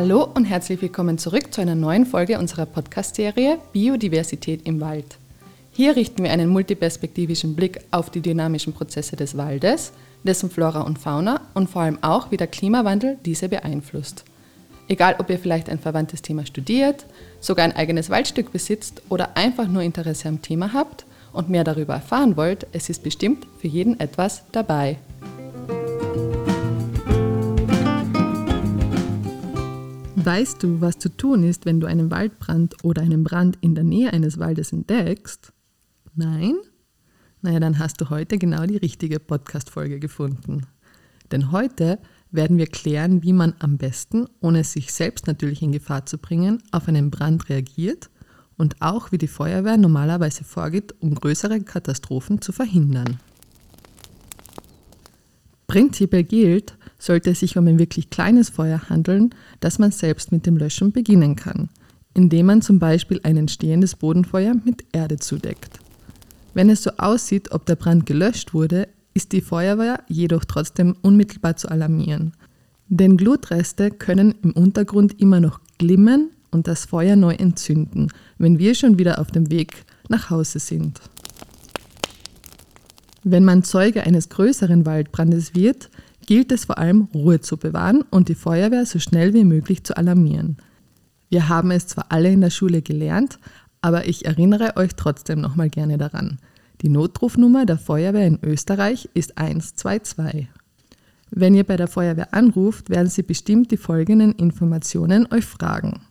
[0.00, 5.18] Hallo und herzlich willkommen zurück zu einer neuen Folge unserer Podcast-Serie Biodiversität im Wald.
[5.72, 9.92] Hier richten wir einen multiperspektivischen Blick auf die dynamischen Prozesse des Waldes,
[10.24, 14.24] dessen Flora und Fauna und vor allem auch, wie der Klimawandel diese beeinflusst.
[14.88, 17.04] Egal, ob ihr vielleicht ein verwandtes Thema studiert,
[17.38, 21.04] sogar ein eigenes Waldstück besitzt oder einfach nur Interesse am Thema habt
[21.34, 24.96] und mehr darüber erfahren wollt, es ist bestimmt für jeden etwas dabei.
[30.22, 33.84] Weißt du, was zu tun ist, wenn du einen Waldbrand oder einen Brand in der
[33.84, 35.54] Nähe eines Waldes entdeckst?
[36.14, 36.56] Nein?
[37.40, 40.66] Naja, dann hast du heute genau die richtige Podcast-Folge gefunden.
[41.32, 41.98] Denn heute
[42.30, 46.62] werden wir klären, wie man am besten, ohne sich selbst natürlich in Gefahr zu bringen,
[46.70, 48.10] auf einen Brand reagiert
[48.58, 53.18] und auch wie die Feuerwehr normalerweise vorgeht, um größere Katastrophen zu verhindern.
[55.66, 60.46] Prinzipiell gilt, sollte es sich um ein wirklich kleines Feuer handeln, dass man selbst mit
[60.46, 61.68] dem Löschen beginnen kann,
[62.14, 65.80] indem man zum Beispiel ein entstehendes Bodenfeuer mit Erde zudeckt.
[66.54, 71.56] Wenn es so aussieht, ob der Brand gelöscht wurde, ist die Feuerwehr jedoch trotzdem unmittelbar
[71.56, 72.32] zu alarmieren.
[72.88, 78.74] Denn Glutreste können im Untergrund immer noch glimmen und das Feuer neu entzünden, wenn wir
[78.74, 81.00] schon wieder auf dem Weg nach Hause sind.
[83.22, 85.90] Wenn man Zeuge eines größeren Waldbrandes wird,
[86.30, 89.96] gilt es vor allem, Ruhe zu bewahren und die Feuerwehr so schnell wie möglich zu
[89.96, 90.58] alarmieren.
[91.28, 93.40] Wir haben es zwar alle in der Schule gelernt,
[93.80, 96.38] aber ich erinnere euch trotzdem nochmal gerne daran.
[96.82, 100.46] Die Notrufnummer der Feuerwehr in Österreich ist 122.
[101.30, 106.02] Wenn ihr bei der Feuerwehr anruft, werden sie bestimmt die folgenden Informationen euch fragen.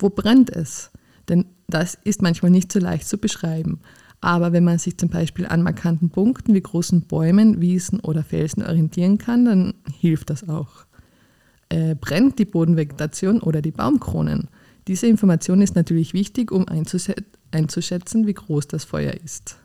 [0.00, 0.90] Wo brennt es?
[1.28, 3.78] Denn das ist manchmal nicht so leicht zu beschreiben.
[4.20, 8.62] Aber wenn man sich zum Beispiel an markanten Punkten wie großen Bäumen, Wiesen oder Felsen
[8.62, 10.84] orientieren kann, dann hilft das auch.
[11.70, 14.48] Äh, brennt die Bodenvegetation oder die Baumkronen?
[14.88, 19.56] Diese Information ist natürlich wichtig, um einzuschätzen, wie groß das Feuer ist.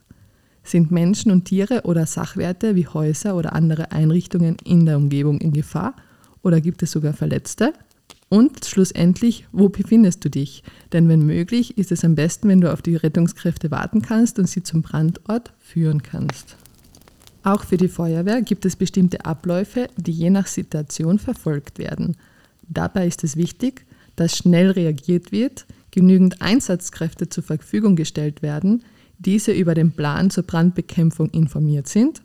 [0.63, 5.51] Sind Menschen und Tiere oder Sachwerte wie Häuser oder andere Einrichtungen in der Umgebung in
[5.51, 5.95] Gefahr
[6.43, 7.73] oder gibt es sogar Verletzte?
[8.29, 10.63] Und schlussendlich, wo befindest du dich?
[10.93, 14.49] Denn wenn möglich, ist es am besten, wenn du auf die Rettungskräfte warten kannst und
[14.49, 16.57] sie zum Brandort führen kannst.
[17.43, 22.17] Auch für die Feuerwehr gibt es bestimmte Abläufe, die je nach Situation verfolgt werden.
[22.67, 23.85] Dabei ist es wichtig,
[24.15, 28.83] dass schnell reagiert wird, genügend Einsatzkräfte zur Verfügung gestellt werden,
[29.19, 32.21] diese über den Plan zur Brandbekämpfung informiert sind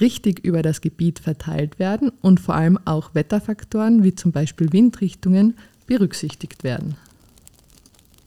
[0.00, 5.54] richtig über das Gebiet verteilt werden und vor allem auch Wetterfaktoren wie zum Beispiel Windrichtungen
[5.86, 6.96] berücksichtigt werden.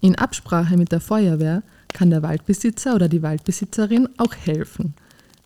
[0.01, 1.63] In Absprache mit der Feuerwehr
[1.93, 4.93] kann der Waldbesitzer oder die Waldbesitzerin auch helfen.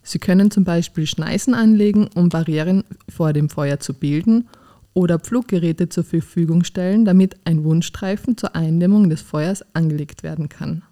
[0.02, 4.48] Sie können zum Beispiel Schneisen anlegen, um Barrieren vor dem Feuer zu bilden
[4.94, 10.82] oder Pfluggeräte zur Verfügung stellen, damit ein Wundstreifen zur Eindämmung des Feuers angelegt werden kann.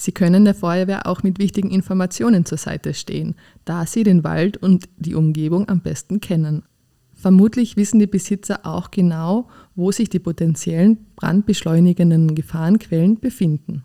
[0.00, 3.34] Sie können der Feuerwehr auch mit wichtigen Informationen zur Seite stehen,
[3.66, 6.62] da sie den Wald und die Umgebung am besten kennen.
[7.12, 13.84] Vermutlich wissen die Besitzer auch genau, wo sich die potenziellen brandbeschleunigenden Gefahrenquellen befinden.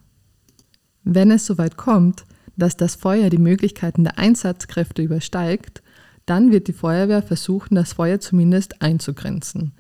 [1.04, 2.24] Wenn es soweit kommt,
[2.56, 5.84] dass das Feuer die Möglichkeiten der Einsatzkräfte übersteigt,
[6.26, 9.74] dann wird die Feuerwehr versuchen, das Feuer zumindest einzugrenzen.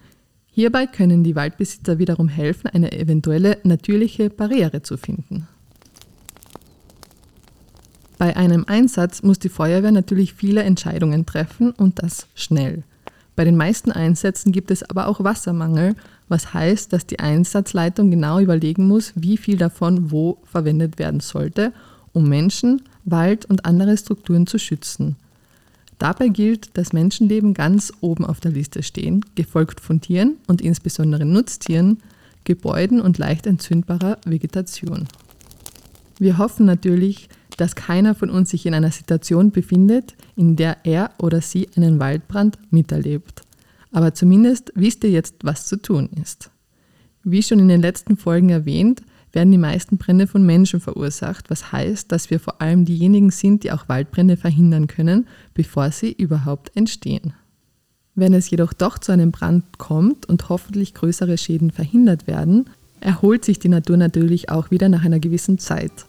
[0.47, 5.47] Hierbei können die Waldbesitzer wiederum helfen, eine eventuelle natürliche Barriere zu finden.
[8.17, 12.83] Bei einem Einsatz muss die Feuerwehr natürlich viele Entscheidungen treffen und das schnell.
[13.35, 15.95] Bei den meisten Einsätzen gibt es aber auch Wassermangel,
[16.29, 21.73] was heißt, dass die Einsatzleitung genau überlegen muss, wie viel davon wo verwendet werden sollte,
[22.13, 25.17] um Menschen, Wald und andere Strukturen zu schützen.
[25.99, 31.25] Dabei gilt, dass Menschenleben ganz oben auf der Liste stehen, gefolgt von Tieren und insbesondere
[31.25, 32.01] Nutztieren,
[32.43, 35.07] Gebäuden und leicht entzündbarer Vegetation.
[36.19, 41.11] Wir hoffen natürlich, dass keiner von uns sich in einer Situation befindet, in der er
[41.19, 43.43] oder sie einen Waldbrand miterlebt.
[43.91, 46.51] Aber zumindest wisst ihr jetzt, was zu tun ist.
[47.23, 51.71] Wie schon in den letzten Folgen erwähnt, werden die meisten Brände von Menschen verursacht, was
[51.71, 56.75] heißt, dass wir vor allem diejenigen sind, die auch Waldbrände verhindern können, bevor sie überhaupt
[56.75, 57.33] entstehen.
[58.15, 62.69] Wenn es jedoch doch zu einem Brand kommt und hoffentlich größere Schäden verhindert werden,
[63.01, 66.05] erholt sich die Natur natürlich auch wieder nach einer gewissen Zeit.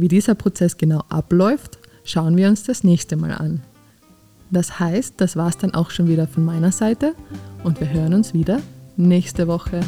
[0.00, 3.64] Wie dieser Prozess genau abläuft, schauen wir uns das nächste Mal an.
[4.48, 7.16] Das heißt, das war es dann auch schon wieder von meiner Seite
[7.64, 8.60] und wir hören uns wieder
[8.96, 9.80] nächste Woche.